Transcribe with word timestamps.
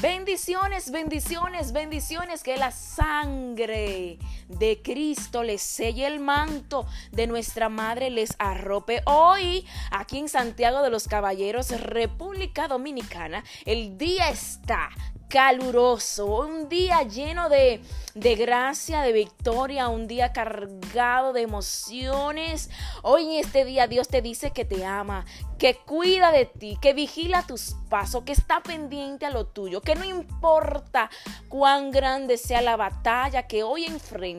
Bendiciones, 0.00 0.92
bendiciones, 0.92 1.72
bendiciones. 1.72 2.44
Que 2.44 2.56
la 2.56 2.70
sangre 2.70 4.18
de 4.48 4.80
Cristo 4.82 5.42
les 5.42 5.62
selle 5.62 6.06
el 6.06 6.20
manto 6.20 6.86
de 7.12 7.26
nuestra 7.26 7.68
Madre, 7.68 8.10
les 8.10 8.34
arrope. 8.38 9.02
Hoy, 9.06 9.66
aquí 9.90 10.18
en 10.18 10.28
Santiago 10.28 10.82
de 10.82 10.90
los 10.90 11.06
Caballeros, 11.06 11.70
República 11.80 12.68
Dominicana, 12.68 13.44
el 13.64 13.98
día 13.98 14.30
está 14.30 14.90
caluroso, 15.28 16.24
un 16.24 16.68
día 16.68 17.02
lleno 17.02 17.48
de, 17.48 17.82
de, 18.14 18.34
gracia, 18.34 19.02
de 19.02 19.12
victoria, 19.12 19.88
un 19.88 20.08
día 20.08 20.32
cargado 20.32 21.32
de 21.32 21.42
emociones. 21.42 22.70
Hoy 23.02 23.24
en 23.24 23.44
este 23.44 23.64
día 23.64 23.86
Dios 23.86 24.08
te 24.08 24.22
dice 24.22 24.52
que 24.52 24.64
te 24.64 24.86
ama, 24.86 25.26
que 25.58 25.76
cuida 25.76 26.32
de 26.32 26.46
ti, 26.46 26.78
que 26.80 26.94
vigila 26.94 27.46
tus 27.46 27.76
pasos, 27.90 28.24
que 28.24 28.32
está 28.32 28.62
pendiente 28.62 29.26
a 29.26 29.30
lo 29.30 29.46
tuyo, 29.46 29.82
que 29.82 29.94
no 29.94 30.04
importa 30.04 31.10
cuán 31.48 31.90
grande 31.90 32.38
sea 32.38 32.62
la 32.62 32.76
batalla 32.76 33.46
que 33.46 33.62
hoy 33.62 33.84
enfrentas, 33.84 34.37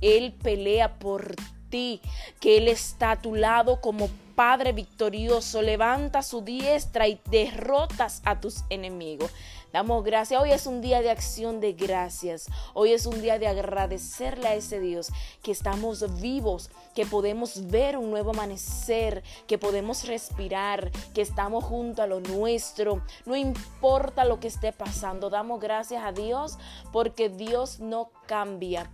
Él 0.00 0.32
pelea 0.42 0.98
por 0.98 1.34
ti, 1.70 2.00
que 2.40 2.58
Él 2.58 2.68
está 2.68 3.12
a 3.12 3.20
tu 3.20 3.34
lado 3.34 3.80
como 3.80 4.08
Padre 4.34 4.72
victorioso, 4.72 5.62
levanta 5.62 6.22
su 6.22 6.42
diestra 6.42 7.08
y 7.08 7.20
derrotas 7.28 8.22
a 8.24 8.40
tus 8.40 8.62
enemigos. 8.70 9.32
Damos 9.72 10.02
gracias. 10.02 10.40
Hoy 10.40 10.52
es 10.52 10.66
un 10.66 10.80
día 10.80 11.02
de 11.02 11.10
acción 11.10 11.60
de 11.60 11.72
gracias. 11.72 12.46
Hoy 12.72 12.92
es 12.92 13.04
un 13.04 13.20
día 13.20 13.38
de 13.38 13.48
agradecerle 13.48 14.48
a 14.48 14.54
ese 14.54 14.80
Dios 14.80 15.10
que 15.42 15.50
estamos 15.50 16.20
vivos, 16.20 16.70
que 16.94 17.04
podemos 17.04 17.66
ver 17.66 17.98
un 17.98 18.10
nuevo 18.10 18.30
amanecer, 18.30 19.22
que 19.46 19.58
podemos 19.58 20.06
respirar, 20.06 20.90
que 21.12 21.20
estamos 21.20 21.64
junto 21.64 22.00
a 22.00 22.06
lo 22.06 22.20
nuestro. 22.20 23.02
No 23.26 23.36
importa 23.36 24.24
lo 24.24 24.40
que 24.40 24.48
esté 24.48 24.72
pasando, 24.72 25.28
damos 25.30 25.60
gracias 25.60 26.02
a 26.02 26.12
Dios 26.12 26.58
porque 26.92 27.28
Dios 27.28 27.80
no 27.80 28.10
cambia. 28.26 28.88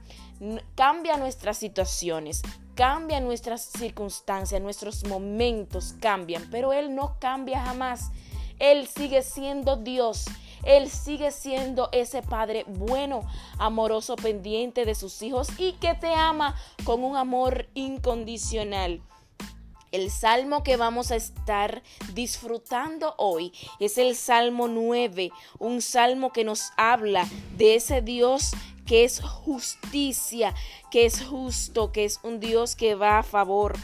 Cambia 0.75 1.17
nuestras 1.17 1.59
situaciones, 1.59 2.42
cambia 2.75 3.20
nuestras 3.20 3.62
circunstancias, 3.62 4.61
nuestros 4.61 5.05
momentos 5.06 5.95
cambian, 6.01 6.48
pero 6.51 6.73
Él 6.73 6.95
no 6.95 7.17
cambia 7.20 7.62
jamás. 7.62 8.11
Él 8.59 8.86
sigue 8.86 9.23
siendo 9.23 9.77
Dios 9.77 10.27
él 10.64 10.89
sigue 10.91 11.31
siendo 11.31 11.89
ese 11.92 12.23
Padre 12.23 12.64
bueno, 12.67 13.28
amoroso, 13.59 14.17
pendiente 14.17 14.84
de 14.84 14.95
sus 14.95 15.20
hijos 15.23 15.48
y 15.59 15.73
que 15.75 15.95
te 15.95 16.14
ama 16.14 16.56
con 16.84 17.05
un 17.05 17.17
amor 17.17 17.69
incondicional. 17.75 19.03
El 19.92 20.11
salmo 20.11 20.64
que 20.64 20.77
vamos 20.77 21.12
a 21.12 21.17
estar 21.17 21.83
disfrutando 22.14 23.14
hoy 23.17 23.53
es 23.79 23.97
el 23.97 24.17
Salmo 24.17 24.67
9, 24.67 25.31
un 25.61 25.81
salmo 25.83 26.33
que 26.33 26.42
nos 26.42 26.73
habla 26.77 27.29
de 27.56 27.77
ese 27.77 28.03
Dios 28.03 28.53
que 28.86 29.04
es 29.04 29.20
justicia, 29.20 30.54
que 30.90 31.06
es 31.06 31.22
justo, 31.24 31.92
que 31.92 32.04
es 32.04 32.20
un 32.22 32.40
Dios 32.40 32.77
que 32.77 32.94
va 32.94 33.18
a 33.18 33.22
favor 33.22 33.77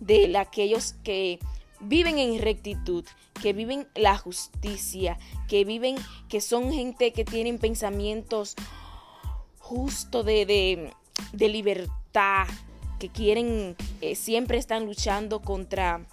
de 0.00 0.36
aquellos 0.36 0.94
que 1.02 1.38
viven 1.80 2.18
en 2.18 2.40
rectitud, 2.40 3.04
que 3.40 3.52
viven 3.52 3.88
la 3.94 4.16
justicia, 4.16 5.18
que 5.48 5.64
viven, 5.64 5.96
que 6.28 6.40
son 6.40 6.72
gente 6.72 7.12
que 7.12 7.24
tienen 7.24 7.58
pensamientos 7.58 8.54
justos 9.58 10.24
de, 10.24 10.92
de, 11.32 11.48
libertad, 11.48 12.46
que 12.98 13.08
quieren, 13.08 13.76
eh, 14.00 14.14
siempre 14.14 14.58
están 14.58 14.86
luchando 14.86 15.40
contra 15.40 16.06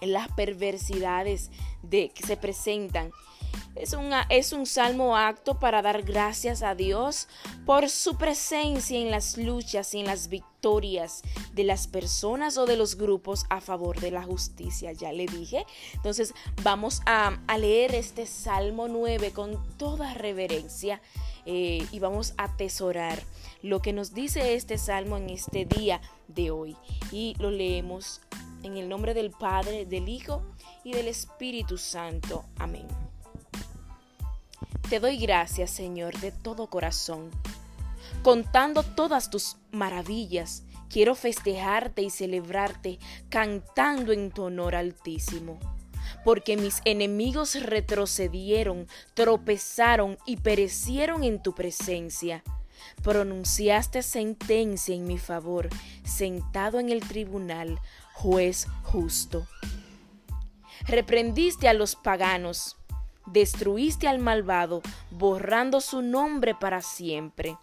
las 0.00 0.28
perversidades 0.32 1.50
de, 1.82 2.10
que 2.10 2.26
se 2.26 2.36
presentan. 2.36 3.10
Es, 3.76 3.94
es 4.30 4.52
un 4.52 4.66
salmo 4.66 5.16
acto 5.16 5.58
para 5.58 5.82
dar 5.82 6.02
gracias 6.02 6.62
a 6.62 6.74
Dios 6.74 7.28
por 7.64 7.88
su 7.88 8.16
presencia 8.16 8.98
en 8.98 9.10
las 9.10 9.36
luchas 9.36 9.94
y 9.94 10.00
en 10.00 10.06
las 10.06 10.28
victorias 10.28 11.22
de 11.52 11.64
las 11.64 11.86
personas 11.86 12.56
o 12.56 12.66
de 12.66 12.76
los 12.76 12.96
grupos 12.96 13.44
a 13.50 13.60
favor 13.60 14.00
de 14.00 14.10
la 14.10 14.22
justicia. 14.22 14.92
Ya 14.92 15.12
le 15.12 15.26
dije. 15.26 15.64
Entonces 15.94 16.34
vamos 16.62 17.02
a, 17.06 17.38
leer 17.58 17.94
este 17.94 18.26
salmo 18.26 18.88
9 18.88 19.32
con 19.32 19.62
toda 19.76 20.14
reverencia 20.14 21.00
eh, 21.44 21.86
y 21.92 21.98
vamos 22.00 22.34
a 22.36 22.44
atesorar 22.44 23.22
lo 23.62 23.80
que 23.80 23.92
nos 23.92 24.12
dice 24.12 24.54
este 24.54 24.78
salmo 24.78 25.16
en 25.16 25.30
este 25.30 25.64
día 25.64 26.00
de 26.28 26.50
hoy. 26.50 26.76
Y 27.12 27.34
lo 27.38 27.50
leemos 27.50 28.20
en 28.62 28.76
el 28.76 28.88
nombre 28.88 29.14
del 29.14 29.30
Padre, 29.30 29.86
del 29.86 30.08
Hijo 30.08 30.42
y 30.84 30.92
del 30.92 31.08
Espíritu 31.08 31.78
Santo. 31.78 32.44
Amén. 32.58 33.05
Te 34.88 35.00
doy 35.00 35.16
gracias, 35.16 35.72
Señor, 35.72 36.16
de 36.20 36.30
todo 36.30 36.68
corazón. 36.68 37.32
Contando 38.22 38.84
todas 38.84 39.30
tus 39.30 39.56
maravillas, 39.72 40.62
quiero 40.88 41.16
festejarte 41.16 42.02
y 42.02 42.10
celebrarte 42.10 43.00
cantando 43.28 44.12
en 44.12 44.30
tu 44.30 44.44
honor 44.44 44.76
altísimo. 44.76 45.58
Porque 46.24 46.56
mis 46.56 46.82
enemigos 46.84 47.60
retrocedieron, 47.60 48.86
tropezaron 49.14 50.18
y 50.24 50.36
perecieron 50.36 51.24
en 51.24 51.42
tu 51.42 51.52
presencia. 51.52 52.44
Pronunciaste 53.02 54.02
sentencia 54.02 54.94
en 54.94 55.04
mi 55.04 55.18
favor, 55.18 55.68
sentado 56.04 56.78
en 56.78 56.90
el 56.90 57.00
tribunal, 57.00 57.80
juez 58.12 58.68
justo. 58.84 59.48
Reprendiste 60.86 61.68
a 61.68 61.74
los 61.74 61.96
paganos, 61.96 62.76
Destruiste 63.26 64.08
al 64.08 64.18
malvado, 64.18 64.82
borrando 65.10 65.80
su 65.80 66.02
nombre 66.02 66.54
para 66.54 66.80
siempre. 66.82 67.56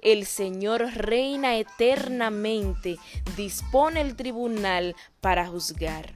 El 0.00 0.26
Señor 0.26 0.82
reina 0.94 1.56
eternamente, 1.56 2.98
dispone 3.36 4.00
el 4.00 4.16
tribunal 4.16 4.94
para 5.20 5.46
juzgar. 5.46 6.14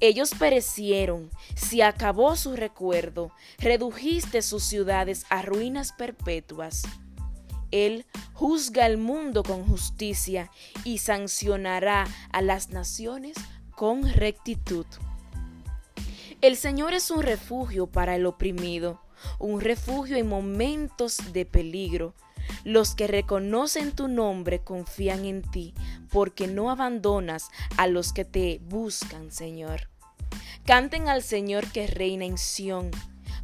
Ellos 0.00 0.30
perecieron, 0.38 1.30
se 1.54 1.82
acabó 1.82 2.34
su 2.34 2.56
recuerdo, 2.56 3.32
redujiste 3.58 4.40
sus 4.40 4.64
ciudades 4.64 5.26
a 5.28 5.42
ruinas 5.42 5.92
perpetuas. 5.92 6.82
Él 7.70 8.06
juzga 8.32 8.86
al 8.86 8.96
mundo 8.96 9.42
con 9.42 9.66
justicia 9.66 10.50
y 10.84 10.98
sancionará 10.98 12.06
a 12.32 12.42
las 12.42 12.70
naciones 12.70 13.36
con 13.76 14.08
rectitud. 14.08 14.86
El 16.42 16.56
Señor 16.56 16.94
es 16.94 17.10
un 17.10 17.22
refugio 17.22 17.86
para 17.86 18.16
el 18.16 18.24
oprimido, 18.24 19.02
un 19.38 19.60
refugio 19.60 20.16
en 20.16 20.26
momentos 20.26 21.18
de 21.34 21.44
peligro. 21.44 22.14
Los 22.64 22.94
que 22.94 23.06
reconocen 23.06 23.92
tu 23.92 24.08
nombre 24.08 24.60
confían 24.60 25.26
en 25.26 25.42
ti, 25.42 25.74
porque 26.10 26.46
no 26.46 26.70
abandonas 26.70 27.50
a 27.76 27.86
los 27.88 28.14
que 28.14 28.24
te 28.24 28.58
buscan, 28.64 29.30
Señor. 29.30 29.90
Canten 30.64 31.10
al 31.10 31.22
Señor 31.22 31.70
que 31.70 31.86
reina 31.86 32.24
en 32.24 32.38
Sión. 32.38 32.90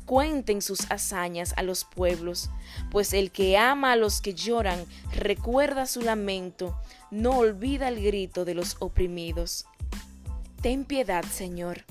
Cuenten 0.07 0.63
sus 0.63 0.91
hazañas 0.91 1.53
a 1.59 1.63
los 1.63 1.85
pueblos, 1.85 2.49
pues 2.91 3.13
el 3.13 3.31
que 3.31 3.59
ama 3.59 3.93
a 3.93 3.97
los 3.97 4.23
que 4.23 4.33
lloran 4.33 4.83
recuerda 5.13 5.85
su 5.85 6.01
lamento, 6.01 6.81
no 7.11 7.37
olvida 7.37 7.89
el 7.89 8.03
grito 8.03 8.47
de 8.47 8.55
los 8.55 8.77
oprimidos. 8.79 9.67
Ten 10.63 10.87
piedad, 10.87 11.25
Señor 11.27 11.85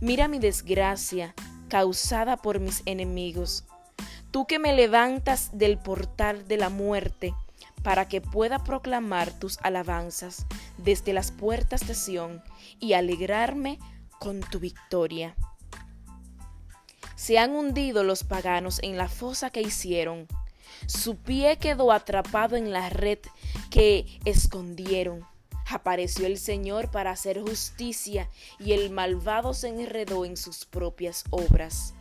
Mira 0.00 0.28
mi 0.28 0.38
desgracia 0.38 1.34
causada 1.68 2.36
por 2.36 2.60
mis 2.60 2.82
enemigos. 2.86 3.64
Tú 4.30 4.46
que 4.46 4.58
me 4.58 4.72
levantas 4.72 5.50
del 5.56 5.78
portal 5.78 6.46
de 6.46 6.56
la 6.56 6.68
muerte, 6.68 7.34
para 7.82 8.08
que 8.08 8.20
pueda 8.20 8.62
proclamar 8.62 9.32
tus 9.38 9.58
alabanzas 9.62 10.46
desde 10.78 11.12
las 11.12 11.32
puertas 11.32 11.86
de 11.86 11.94
Sión 11.94 12.42
y 12.78 12.92
alegrarme 12.92 13.78
con 14.18 14.40
tu 14.40 14.60
victoria. 14.60 15.34
Se 17.16 17.38
han 17.38 17.52
hundido 17.52 18.02
los 18.04 18.24
paganos 18.24 18.80
en 18.82 18.96
la 18.96 19.08
fosa 19.08 19.50
que 19.50 19.62
hicieron. 19.62 20.26
Su 20.86 21.16
pie 21.16 21.58
quedó 21.58 21.92
atrapado 21.92 22.56
en 22.56 22.72
la 22.72 22.88
red 22.88 23.18
que 23.70 24.20
escondieron. 24.24 25.26
Apareció 25.70 26.26
el 26.26 26.38
Señor 26.38 26.90
para 26.90 27.12
hacer 27.12 27.40
justicia 27.40 28.28
y 28.58 28.72
el 28.72 28.90
malvado 28.90 29.54
se 29.54 29.68
enredó 29.68 30.24
en 30.24 30.36
sus 30.36 30.64
propias 30.64 31.24
obras. 31.30 31.94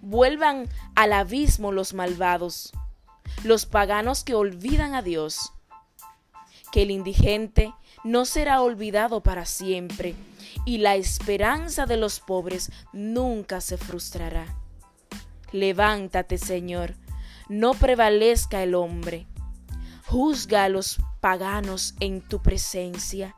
Vuelvan 0.00 0.68
al 0.94 1.12
abismo 1.12 1.72
los 1.72 1.92
malvados, 1.92 2.72
los 3.44 3.66
paganos 3.66 4.24
que 4.24 4.34
olvidan 4.34 4.94
a 4.94 5.02
Dios, 5.02 5.52
que 6.72 6.82
el 6.82 6.90
indigente 6.90 7.74
no 8.04 8.24
será 8.24 8.62
olvidado 8.62 9.22
para 9.22 9.44
siempre 9.44 10.14
y 10.64 10.78
la 10.78 10.96
esperanza 10.96 11.84
de 11.84 11.96
los 11.96 12.20
pobres 12.20 12.70
nunca 12.92 13.60
se 13.60 13.76
frustrará. 13.76 14.56
Levántate, 15.52 16.38
Señor, 16.38 16.94
no 17.48 17.74
prevalezca 17.74 18.62
el 18.62 18.74
hombre. 18.74 19.26
Juzga 20.06 20.64
a 20.64 20.68
los 20.68 21.00
paganos 21.20 21.94
en 22.00 22.20
tu 22.20 22.42
presencia. 22.42 23.36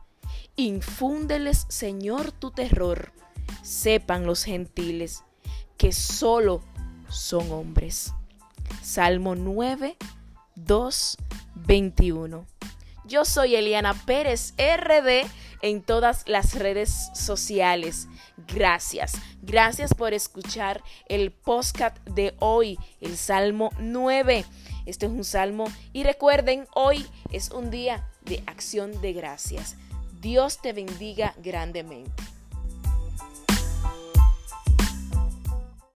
Infúndeles, 0.55 1.65
Señor, 1.69 2.31
tu 2.31 2.51
terror. 2.51 3.11
Sepan 3.63 4.25
los 4.25 4.43
gentiles 4.43 5.23
que 5.77 5.91
solo 5.91 6.61
son 7.09 7.51
hombres. 7.51 8.13
Salmo 8.81 9.35
9, 9.35 9.97
2, 10.55 11.17
21. 11.55 12.45
Yo 13.05 13.25
soy 13.25 13.55
Eliana 13.55 13.93
Pérez, 13.93 14.53
RD, 14.57 15.27
en 15.61 15.81
todas 15.81 16.27
las 16.27 16.55
redes 16.55 17.09
sociales. 17.13 18.07
Gracias, 18.47 19.13
gracias 19.41 19.93
por 19.93 20.13
escuchar 20.13 20.83
el 21.07 21.31
podcast 21.31 21.97
de 22.05 22.35
hoy, 22.39 22.77
el 22.99 23.17
Salmo 23.17 23.71
9. 23.79 24.45
Este 24.85 25.05
es 25.05 25.11
un 25.11 25.23
salmo 25.23 25.65
y 25.93 26.03
recuerden, 26.03 26.67
hoy 26.73 27.05
es 27.31 27.51
un 27.51 27.71
día 27.71 28.07
de 28.21 28.43
acción 28.47 28.99
de 29.01 29.13
gracias. 29.13 29.75
Dios 30.19 30.61
te 30.61 30.73
bendiga 30.73 31.33
grandemente. 31.41 32.23